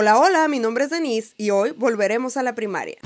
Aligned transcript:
Hola, 0.00 0.16
hola, 0.16 0.46
mi 0.46 0.60
nombre 0.60 0.84
es 0.84 0.90
Denise 0.90 1.34
y 1.36 1.50
hoy 1.50 1.72
volveremos 1.72 2.36
a 2.36 2.44
la 2.44 2.54
primaria. 2.54 2.98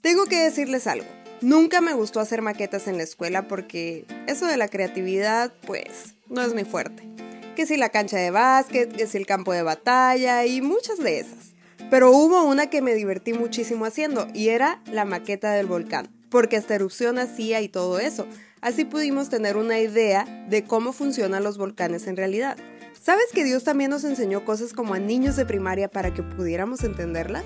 Tengo 0.00 0.26
que 0.26 0.38
decirles 0.38 0.86
algo. 0.86 1.08
Nunca 1.40 1.80
me 1.80 1.94
gustó 1.94 2.20
hacer 2.20 2.42
maquetas 2.42 2.86
en 2.86 2.96
la 2.96 3.02
escuela 3.02 3.48
porque 3.48 4.04
eso 4.28 4.46
de 4.46 4.56
la 4.56 4.68
creatividad, 4.68 5.52
pues, 5.66 6.14
no 6.28 6.42
es 6.42 6.54
muy 6.54 6.62
fuerte. 6.62 7.02
Que 7.56 7.66
si 7.66 7.76
la 7.76 7.88
cancha 7.88 8.18
de 8.18 8.30
básquet, 8.30 8.94
que 8.96 9.08
si 9.08 9.18
el 9.18 9.26
campo 9.26 9.52
de 9.52 9.64
batalla 9.64 10.46
y 10.46 10.60
muchas 10.60 10.98
de 10.98 11.18
esas. 11.18 11.54
Pero 11.90 12.12
hubo 12.12 12.44
una 12.44 12.70
que 12.70 12.82
me 12.82 12.94
divertí 12.94 13.32
muchísimo 13.32 13.84
haciendo 13.84 14.28
y 14.32 14.50
era 14.50 14.80
la 14.86 15.04
maqueta 15.04 15.50
del 15.50 15.66
volcán, 15.66 16.08
porque 16.30 16.54
esta 16.54 16.76
erupción 16.76 17.18
hacía 17.18 17.60
y 17.62 17.68
todo 17.68 17.98
eso. 17.98 18.28
Así 18.62 18.84
pudimos 18.84 19.28
tener 19.28 19.56
una 19.56 19.80
idea 19.80 20.24
de 20.48 20.62
cómo 20.62 20.92
funcionan 20.92 21.42
los 21.42 21.58
volcanes 21.58 22.06
en 22.06 22.16
realidad. 22.16 22.56
¿Sabes 22.92 23.26
que 23.34 23.42
Dios 23.42 23.64
también 23.64 23.90
nos 23.90 24.04
enseñó 24.04 24.44
cosas 24.44 24.72
como 24.72 24.94
a 24.94 25.00
niños 25.00 25.34
de 25.34 25.44
primaria 25.44 25.88
para 25.88 26.14
que 26.14 26.22
pudiéramos 26.22 26.84
entenderlas? 26.84 27.42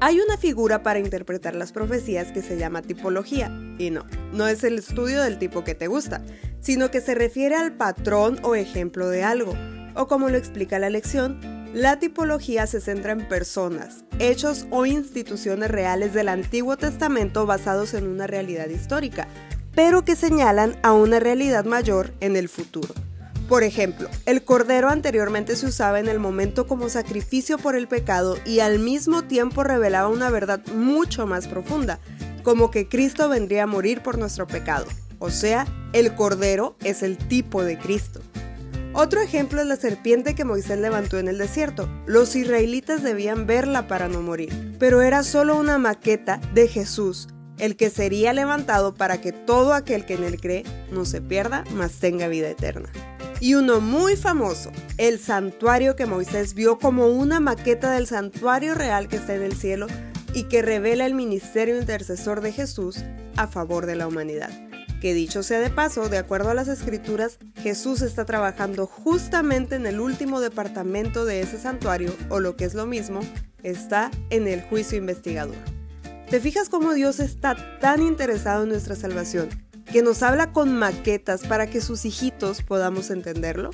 Hay 0.00 0.18
una 0.18 0.38
figura 0.38 0.82
para 0.82 0.98
interpretar 0.98 1.54
las 1.54 1.72
profecías 1.72 2.32
que 2.32 2.40
se 2.40 2.56
llama 2.56 2.80
tipología, 2.80 3.52
y 3.78 3.90
no, 3.90 4.06
no 4.32 4.48
es 4.48 4.64
el 4.64 4.78
estudio 4.78 5.20
del 5.22 5.38
tipo 5.38 5.62
que 5.62 5.74
te 5.74 5.88
gusta, 5.88 6.24
sino 6.60 6.90
que 6.90 7.02
se 7.02 7.14
refiere 7.14 7.54
al 7.54 7.76
patrón 7.76 8.38
o 8.42 8.54
ejemplo 8.54 9.10
de 9.10 9.24
algo, 9.24 9.54
o 9.94 10.08
como 10.08 10.30
lo 10.30 10.38
explica 10.38 10.78
la 10.78 10.88
lección, 10.88 11.38
la 11.74 11.98
tipología 11.98 12.66
se 12.66 12.80
centra 12.80 13.12
en 13.12 13.28
personas, 13.28 14.06
hechos 14.18 14.66
o 14.70 14.86
instituciones 14.86 15.70
reales 15.70 16.14
del 16.14 16.30
Antiguo 16.30 16.78
Testamento 16.78 17.44
basados 17.44 17.92
en 17.92 18.06
una 18.06 18.26
realidad 18.26 18.68
histórica, 18.68 19.28
pero 19.76 20.04
que 20.04 20.16
señalan 20.16 20.76
a 20.82 20.92
una 20.92 21.20
realidad 21.20 21.64
mayor 21.64 22.12
en 22.18 22.34
el 22.34 22.48
futuro. 22.48 22.92
Por 23.48 23.62
ejemplo, 23.62 24.08
el 24.24 24.42
cordero 24.42 24.88
anteriormente 24.88 25.54
se 25.54 25.66
usaba 25.66 26.00
en 26.00 26.08
el 26.08 26.18
momento 26.18 26.66
como 26.66 26.88
sacrificio 26.88 27.58
por 27.58 27.76
el 27.76 27.86
pecado 27.86 28.38
y 28.44 28.58
al 28.58 28.80
mismo 28.80 29.22
tiempo 29.22 29.62
revelaba 29.62 30.08
una 30.08 30.30
verdad 30.30 30.60
mucho 30.74 31.28
más 31.28 31.46
profunda, 31.46 32.00
como 32.42 32.72
que 32.72 32.88
Cristo 32.88 33.28
vendría 33.28 33.64
a 33.64 33.68
morir 33.68 34.02
por 34.02 34.18
nuestro 34.18 34.48
pecado. 34.48 34.86
O 35.20 35.30
sea, 35.30 35.66
el 35.92 36.14
cordero 36.16 36.76
es 36.82 37.04
el 37.04 37.18
tipo 37.18 37.62
de 37.62 37.78
Cristo. 37.78 38.20
Otro 38.94 39.20
ejemplo 39.20 39.60
es 39.60 39.66
la 39.66 39.76
serpiente 39.76 40.34
que 40.34 40.44
Moisés 40.44 40.78
levantó 40.78 41.18
en 41.18 41.28
el 41.28 41.36
desierto. 41.36 41.86
Los 42.06 42.34
israelitas 42.34 43.02
debían 43.02 43.46
verla 43.46 43.86
para 43.86 44.08
no 44.08 44.22
morir, 44.22 44.74
pero 44.78 45.02
era 45.02 45.22
solo 45.22 45.56
una 45.56 45.76
maqueta 45.76 46.40
de 46.54 46.66
Jesús, 46.66 47.28
el 47.58 47.76
que 47.76 47.90
sería 47.90 48.32
levantado 48.32 48.94
para 48.94 49.20
que 49.20 49.32
todo 49.32 49.74
aquel 49.74 50.04
que 50.04 50.14
en 50.14 50.24
él 50.24 50.40
cree 50.40 50.64
no 50.90 51.04
se 51.04 51.20
pierda, 51.20 51.64
mas 51.74 51.92
tenga 51.94 52.28
vida 52.28 52.48
eterna. 52.48 52.90
Y 53.40 53.54
uno 53.54 53.80
muy 53.80 54.16
famoso, 54.16 54.72
el 54.96 55.18
santuario 55.18 55.94
que 55.94 56.06
Moisés 56.06 56.54
vio 56.54 56.78
como 56.78 57.08
una 57.08 57.38
maqueta 57.38 57.92
del 57.92 58.06
santuario 58.06 58.74
real 58.74 59.08
que 59.08 59.16
está 59.16 59.34
en 59.34 59.42
el 59.42 59.56
cielo 59.56 59.86
y 60.32 60.44
que 60.44 60.62
revela 60.62 61.04
el 61.04 61.14
ministerio 61.14 61.78
intercesor 61.78 62.40
de 62.40 62.52
Jesús 62.52 63.04
a 63.36 63.46
favor 63.46 63.84
de 63.86 63.96
la 63.96 64.06
humanidad. 64.06 64.50
Que 65.00 65.12
dicho 65.12 65.42
sea 65.42 65.60
de 65.60 65.68
paso, 65.68 66.08
de 66.08 66.16
acuerdo 66.16 66.50
a 66.50 66.54
las 66.54 66.68
escrituras, 66.68 67.38
Jesús 67.62 68.00
está 68.00 68.24
trabajando 68.24 68.86
justamente 68.86 69.76
en 69.76 69.84
el 69.84 70.00
último 70.00 70.40
departamento 70.40 71.26
de 71.26 71.42
ese 71.42 71.58
santuario, 71.58 72.14
o 72.30 72.40
lo 72.40 72.56
que 72.56 72.64
es 72.64 72.72
lo 72.72 72.86
mismo, 72.86 73.20
está 73.62 74.10
en 74.30 74.48
el 74.48 74.62
juicio 74.62 74.96
investigador. 74.96 75.75
¿Te 76.30 76.40
fijas 76.40 76.68
cómo 76.68 76.92
Dios 76.92 77.20
está 77.20 77.78
tan 77.78 78.02
interesado 78.02 78.64
en 78.64 78.70
nuestra 78.70 78.96
salvación? 78.96 79.48
Que 79.92 80.02
nos 80.02 80.24
habla 80.24 80.52
con 80.52 80.76
maquetas 80.76 81.46
para 81.46 81.70
que 81.70 81.80
sus 81.80 82.04
hijitos 82.04 82.62
podamos 82.62 83.10
entenderlo. 83.10 83.70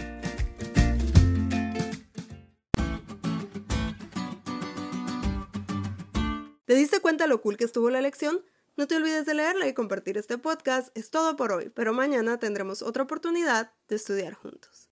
¿Te 6.67 6.75
diste 6.75 7.01
cuenta 7.01 7.27
lo 7.27 7.41
cool 7.41 7.57
que 7.57 7.65
estuvo 7.65 7.89
la 7.89 8.03
lección? 8.03 8.45
No 8.77 8.87
te 8.87 8.97
olvides 8.97 9.25
de 9.25 9.33
leerla 9.33 9.67
y 9.67 9.73
compartir 9.73 10.19
este 10.19 10.37
podcast. 10.37 10.95
Es 10.95 11.11
todo 11.11 11.37
por 11.37 11.53
hoy, 11.53 11.71
pero 11.71 11.95
mañana 11.95 12.39
tendremos 12.39 12.83
otra 12.83 13.05
oportunidad 13.05 13.73
de 13.89 13.97
estudiar 13.97 14.35
juntos. 14.35 14.81